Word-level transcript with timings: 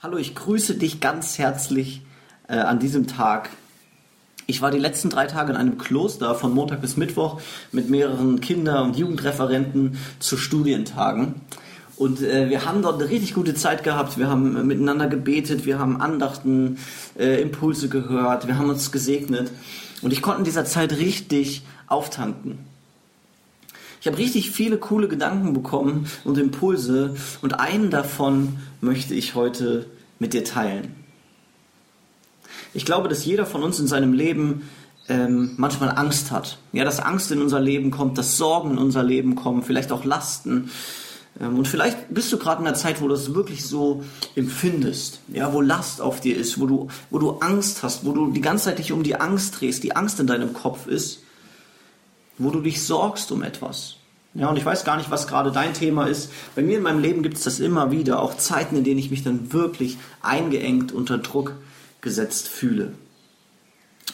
Hallo, 0.00 0.16
ich 0.16 0.36
grüße 0.36 0.76
dich 0.76 1.00
ganz 1.00 1.38
herzlich 1.38 2.02
äh, 2.46 2.54
an 2.54 2.78
diesem 2.78 3.08
Tag. 3.08 3.50
Ich 4.46 4.62
war 4.62 4.70
die 4.70 4.78
letzten 4.78 5.10
drei 5.10 5.26
Tage 5.26 5.50
in 5.50 5.58
einem 5.58 5.76
Kloster 5.76 6.36
von 6.36 6.54
Montag 6.54 6.80
bis 6.80 6.96
Mittwoch 6.96 7.40
mit 7.72 7.90
mehreren 7.90 8.40
Kinder- 8.40 8.84
und 8.84 8.96
Jugendreferenten 8.96 9.98
zu 10.20 10.36
Studientagen. 10.36 11.40
Und 11.96 12.22
äh, 12.22 12.48
wir 12.48 12.64
haben 12.64 12.80
dort 12.80 13.02
eine 13.02 13.10
richtig 13.10 13.34
gute 13.34 13.54
Zeit 13.54 13.82
gehabt. 13.82 14.18
Wir 14.18 14.28
haben 14.28 14.56
äh, 14.56 14.62
miteinander 14.62 15.08
gebetet, 15.08 15.66
wir 15.66 15.80
haben 15.80 16.00
Andachten, 16.00 16.78
äh, 17.18 17.42
Impulse 17.42 17.88
gehört, 17.88 18.46
wir 18.46 18.56
haben 18.56 18.70
uns 18.70 18.92
gesegnet. 18.92 19.50
Und 20.00 20.12
ich 20.12 20.22
konnte 20.22 20.38
in 20.38 20.44
dieser 20.44 20.64
Zeit 20.64 20.92
richtig 20.92 21.64
auftanken. 21.88 22.60
Ich 24.00 24.06
habe 24.06 24.18
richtig 24.18 24.50
viele 24.50 24.78
coole 24.78 25.08
Gedanken 25.08 25.52
bekommen 25.52 26.06
und 26.24 26.38
Impulse 26.38 27.16
und 27.42 27.58
einen 27.58 27.90
davon 27.90 28.58
möchte 28.80 29.14
ich 29.14 29.34
heute 29.34 29.86
mit 30.18 30.34
dir 30.34 30.44
teilen. 30.44 30.94
Ich 32.74 32.84
glaube, 32.84 33.08
dass 33.08 33.24
jeder 33.24 33.46
von 33.46 33.62
uns 33.62 33.80
in 33.80 33.86
seinem 33.86 34.12
Leben 34.12 34.68
ähm, 35.08 35.54
manchmal 35.56 35.90
Angst 35.90 36.30
hat. 36.30 36.58
Ja, 36.72 36.84
dass 36.84 37.00
Angst 37.00 37.32
in 37.32 37.40
unser 37.40 37.60
Leben 37.60 37.90
kommt, 37.90 38.18
dass 38.18 38.36
Sorgen 38.36 38.72
in 38.72 38.78
unser 38.78 39.02
Leben 39.02 39.34
kommen, 39.34 39.62
vielleicht 39.62 39.90
auch 39.90 40.04
Lasten. 40.04 40.70
Ähm, 41.40 41.58
und 41.58 41.66
vielleicht 41.66 42.12
bist 42.12 42.32
du 42.32 42.38
gerade 42.38 42.60
in 42.60 42.66
einer 42.66 42.76
Zeit, 42.76 43.00
wo 43.00 43.08
du 43.08 43.14
es 43.14 43.34
wirklich 43.34 43.64
so 43.64 44.04
empfindest, 44.36 45.20
ja, 45.28 45.52
wo 45.52 45.60
Last 45.60 46.00
auf 46.00 46.20
dir 46.20 46.36
ist, 46.36 46.60
wo 46.60 46.66
du, 46.66 46.88
wo 47.10 47.18
du 47.18 47.38
Angst 47.38 47.82
hast, 47.82 48.04
wo 48.04 48.12
du 48.12 48.30
die 48.30 48.40
ganze 48.40 48.66
Zeit 48.66 48.78
dich 48.78 48.92
um 48.92 49.02
die 49.02 49.16
Angst 49.18 49.60
drehst, 49.60 49.82
die 49.82 49.96
Angst 49.96 50.20
in 50.20 50.26
deinem 50.26 50.52
Kopf 50.52 50.86
ist, 50.86 51.22
wo 52.38 52.50
du 52.50 52.60
dich 52.60 52.82
sorgst 52.82 53.30
um 53.32 53.42
etwas. 53.42 53.96
Ja, 54.34 54.48
und 54.48 54.56
ich 54.56 54.64
weiß 54.64 54.84
gar 54.84 54.96
nicht, 54.96 55.10
was 55.10 55.26
gerade 55.26 55.50
dein 55.50 55.74
Thema 55.74 56.06
ist. 56.06 56.30
Bei 56.54 56.62
mir 56.62 56.76
in 56.76 56.82
meinem 56.82 57.00
Leben 57.00 57.22
gibt 57.22 57.36
es 57.36 57.44
das 57.44 57.60
immer 57.60 57.90
wieder, 57.90 58.22
auch 58.22 58.36
Zeiten, 58.36 58.76
in 58.76 58.84
denen 58.84 58.98
ich 58.98 59.10
mich 59.10 59.24
dann 59.24 59.52
wirklich 59.52 59.98
eingeengt 60.22 60.92
unter 60.92 61.18
Druck 61.18 61.54
gesetzt 62.00 62.48
fühle. 62.48 62.92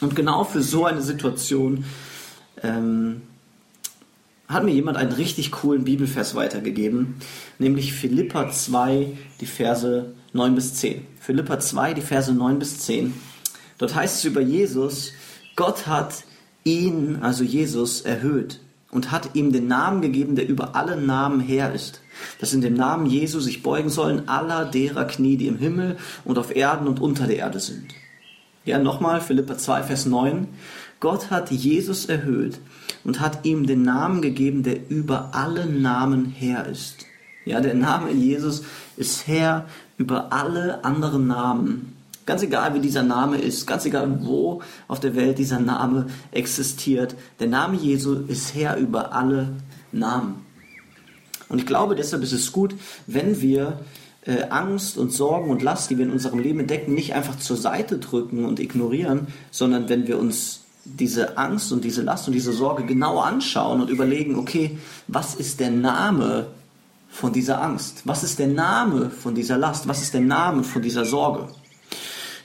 Und 0.01 0.15
genau 0.15 0.43
für 0.43 0.61
so 0.61 0.85
eine 0.85 1.01
Situation 1.01 1.85
ähm, 2.63 3.21
hat 4.47 4.63
mir 4.63 4.73
jemand 4.73 4.97
einen 4.97 5.11
richtig 5.11 5.51
coolen 5.51 5.83
Bibelvers 5.83 6.35
weitergegeben, 6.35 7.15
nämlich 7.59 7.93
Philippa 7.93 8.51
2, 8.51 9.17
die 9.41 9.45
Verse 9.45 10.13
9 10.33 10.55
bis 10.55 10.75
10. 10.75 11.05
Philippa 11.19 11.59
2, 11.59 11.93
die 11.93 12.01
Verse 12.01 12.33
9 12.33 12.59
bis 12.59 12.79
10. 12.79 13.13
Dort 13.77 13.95
heißt 13.95 14.17
es 14.17 14.25
über 14.25 14.41
Jesus, 14.41 15.13
Gott 15.55 15.87
hat 15.87 16.23
ihn, 16.65 17.19
also 17.21 17.45
Jesus, 17.45 18.01
erhöht 18.01 18.59
und 18.91 19.11
hat 19.11 19.31
ihm 19.33 19.51
den 19.51 19.67
Namen 19.67 20.01
gegeben, 20.01 20.35
der 20.35 20.47
über 20.47 20.75
alle 20.75 20.95
Namen 20.99 21.39
her 21.39 21.73
ist. 21.73 22.01
Dass 22.39 22.53
in 22.53 22.61
dem 22.61 22.75
Namen 22.75 23.05
Jesu 23.05 23.39
sich 23.39 23.61
beugen 23.61 23.89
sollen 23.89 24.27
aller 24.29 24.65
derer 24.65 25.05
Knie, 25.05 25.37
die 25.37 25.47
im 25.47 25.57
Himmel 25.57 25.97
und 26.23 26.37
auf 26.37 26.55
Erden 26.55 26.87
und 26.87 27.01
unter 27.01 27.27
der 27.27 27.37
Erde 27.37 27.59
sind. 27.59 27.93
Ja, 28.63 28.79
nochmal, 28.79 29.21
Philippa 29.21 29.57
2, 29.57 29.83
Vers 29.83 30.05
9. 30.05 30.47
Gott 30.99 31.29
hat 31.29 31.51
Jesus 31.51 32.05
erhöht 32.05 32.59
und 33.03 33.19
hat 33.19 33.45
ihm 33.45 33.67
den 33.67 33.83
Namen 33.83 34.21
gegeben, 34.21 34.63
der 34.63 34.89
über 34.89 35.31
alle 35.33 35.65
Namen 35.65 36.25
her 36.25 36.65
ist. 36.65 37.05
Ja, 37.43 37.61
der 37.61 37.75
Name 37.75 38.11
Jesus 38.11 38.63
ist 38.97 39.27
Herr 39.27 39.65
über 39.97 40.31
alle 40.31 40.83
anderen 40.83 41.27
Namen. 41.27 41.95
Ganz 42.25 42.41
egal, 42.41 42.73
wie 42.73 42.79
dieser 42.79 43.03
Name 43.03 43.37
ist, 43.37 43.67
ganz 43.67 43.85
egal, 43.85 44.25
wo 44.25 44.61
auf 44.87 44.99
der 44.99 45.15
Welt 45.15 45.37
dieser 45.37 45.59
Name 45.59 46.07
existiert, 46.31 47.15
der 47.39 47.47
Name 47.47 47.77
Jesu 47.77 48.15
ist 48.27 48.55
Herr 48.55 48.77
über 48.77 49.13
alle 49.13 49.49
Namen. 49.91 50.43
Und 51.49 51.59
ich 51.59 51.67
glaube, 51.67 51.95
deshalb 51.95 52.23
ist 52.23 52.31
es 52.31 52.51
gut, 52.51 52.73
wenn 53.05 53.41
wir 53.41 53.79
äh, 54.25 54.43
Angst 54.49 54.97
und 54.97 55.11
Sorgen 55.11 55.51
und 55.51 55.61
Last, 55.61 55.91
die 55.91 55.99
wir 55.99 56.05
in 56.05 56.11
unserem 56.11 56.39
Leben 56.39 56.61
entdecken, 56.61 56.95
nicht 56.95 57.13
einfach 57.13 57.37
zur 57.37 57.57
Seite 57.57 57.99
drücken 57.99 58.45
und 58.45 58.59
ignorieren, 58.59 59.27
sondern 59.51 59.87
wenn 59.87 60.07
wir 60.07 60.17
uns 60.17 60.61
diese 60.83 61.37
Angst 61.37 61.71
und 61.71 61.83
diese 61.83 62.01
Last 62.01 62.27
und 62.27 62.33
diese 62.33 62.53
Sorge 62.53 62.85
genau 62.85 63.19
anschauen 63.19 63.81
und 63.81 63.89
überlegen, 63.91 64.35
okay, 64.35 64.79
was 65.07 65.35
ist 65.35 65.59
der 65.59 65.69
Name 65.71 66.47
von 67.09 67.33
dieser 67.33 67.61
Angst? 67.61 68.01
Was 68.05 68.23
ist 68.23 68.39
der 68.39 68.47
Name 68.47 69.11
von 69.11 69.35
dieser 69.35 69.57
Last? 69.57 69.87
Was 69.87 70.01
ist 70.01 70.13
der 70.15 70.21
Name 70.21 70.63
von 70.63 70.81
dieser 70.81 71.05
Sorge? 71.05 71.47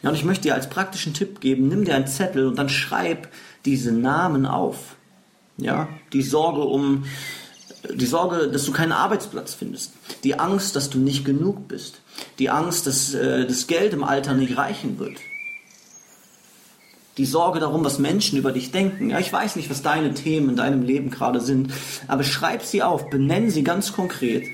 Ja, 0.03 0.11
und 0.11 0.15
ich 0.15 0.25
möchte 0.25 0.43
dir 0.45 0.55
als 0.55 0.71
praktischen 0.71 1.15
Tipp 1.15 1.41
geben, 1.41 1.69
nimm 1.69 1.85
dir 1.85 1.95
einen 1.95 2.07
Zettel 2.07 2.47
und 2.47 2.59
dann 2.59 2.69
schreib 2.69 3.29
diese 3.65 3.93
Namen 3.93 4.47
auf. 4.47 4.97
Ja, 5.59 5.89
die 6.13 6.23
Sorge 6.23 6.63
um, 6.63 7.05
die 7.93 8.07
Sorge, 8.07 8.49
dass 8.49 8.65
du 8.65 8.73
keinen 8.73 8.93
Arbeitsplatz 8.93 9.53
findest. 9.53 9.93
Die 10.25 10.39
Angst, 10.39 10.75
dass 10.75 10.89
du 10.89 10.99
nicht 10.99 11.25
genug 11.25 11.69
bist. 11.69 12.01
Die 12.39 12.51
Angst, 12.51 12.87
dass 12.87 13.15
äh, 13.15 13.47
das 13.47 13.67
Geld 13.67 13.93
im 13.93 14.05
Alter 14.05 14.35
nicht 14.35 14.57
reichen 14.57 14.99
wird. 14.99 15.19
Die 17.19 17.27
Sorge 17.27 17.61
darum, 17.61 17.85
was 17.85 17.99
Menschen 17.99 18.39
über 18.39 18.53
dich 18.53 18.73
denken. 18.73 19.11
Ja, 19.11 19.19
ich 19.19 19.31
weiß 19.31 19.57
nicht, 19.57 19.69
was 19.69 19.83
deine 19.83 20.15
Themen 20.15 20.51
in 20.51 20.57
deinem 20.57 20.83
Leben 20.83 21.11
gerade 21.11 21.41
sind, 21.41 21.73
aber 22.07 22.25
schreib 22.25 22.63
sie 22.63 22.83
auf, 22.83 23.11
benenn 23.11 23.51
sie 23.51 23.63
ganz 23.63 23.93
konkret 23.93 24.45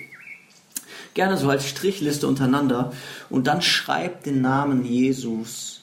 gerne 1.16 1.36
so 1.36 1.50
als 1.50 1.66
Strichliste 1.66 2.28
untereinander 2.28 2.92
und 3.28 3.48
dann 3.48 3.62
schreibt 3.62 4.26
den 4.26 4.40
Namen 4.40 4.84
Jesus, 4.84 5.80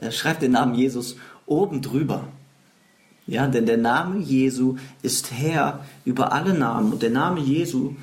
äh, 0.00 0.10
schreibt 0.10 0.42
den 0.42 0.52
Namen 0.52 0.74
Jesus 0.74 1.16
oben 1.46 1.82
drüber. 1.82 2.24
Ja, 3.26 3.46
denn 3.46 3.66
der 3.66 3.76
Name 3.76 4.18
Jesu 4.18 4.76
ist 5.02 5.30
Herr 5.30 5.84
über 6.04 6.32
alle 6.32 6.54
Namen 6.54 6.92
und 6.92 7.02
der 7.02 7.10
Name 7.10 7.40
Jesu 7.40 7.94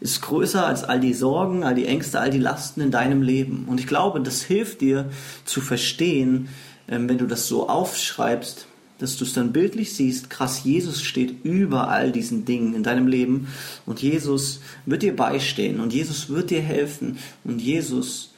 ist 0.00 0.22
größer 0.22 0.66
als 0.66 0.82
all 0.82 0.98
die 0.98 1.14
Sorgen, 1.14 1.62
all 1.62 1.74
die 1.74 1.86
Ängste, 1.86 2.18
all 2.18 2.30
die 2.30 2.38
Lasten 2.38 2.80
in 2.80 2.90
deinem 2.90 3.22
Leben. 3.22 3.66
Und 3.68 3.78
ich 3.78 3.86
glaube, 3.86 4.20
das 4.20 4.42
hilft 4.42 4.80
dir 4.80 5.10
zu 5.44 5.60
verstehen, 5.60 6.48
ähm, 6.88 7.08
wenn 7.08 7.18
du 7.18 7.26
das 7.26 7.46
so 7.46 7.68
aufschreibst, 7.68 8.66
dass 8.98 9.16
du 9.16 9.24
es 9.24 9.32
dann 9.32 9.52
bildlich 9.52 9.94
siehst, 9.94 10.30
krass, 10.30 10.64
Jesus 10.64 11.02
steht 11.02 11.44
über 11.44 11.88
all 11.88 12.12
diesen 12.12 12.44
Dingen 12.44 12.74
in 12.74 12.82
deinem 12.82 13.06
Leben 13.06 13.48
und 13.84 14.00
Jesus 14.00 14.60
wird 14.86 15.02
dir 15.02 15.14
beistehen 15.14 15.80
und 15.80 15.92
Jesus 15.92 16.28
wird 16.30 16.50
dir 16.50 16.62
helfen 16.62 17.18
und 17.44 17.60
Jesus 17.60 18.32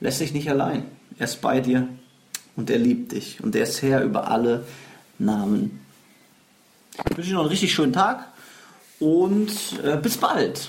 lässt 0.00 0.20
dich 0.20 0.32
nicht 0.32 0.48
allein. 0.50 0.84
Er 1.18 1.24
ist 1.24 1.40
bei 1.40 1.60
dir 1.60 1.88
und 2.56 2.70
er 2.70 2.78
liebt 2.78 3.12
dich 3.12 3.42
und 3.42 3.54
er 3.54 3.64
ist 3.64 3.82
Herr 3.82 4.02
über 4.02 4.30
alle 4.30 4.64
Namen. 5.18 5.80
Ich 7.10 7.16
wünsche 7.16 7.30
dir 7.30 7.34
noch 7.34 7.42
einen 7.42 7.50
richtig 7.50 7.72
schönen 7.72 7.92
Tag 7.92 8.28
und 9.00 9.52
äh, 9.84 9.96
bis 9.96 10.16
bald. 10.16 10.68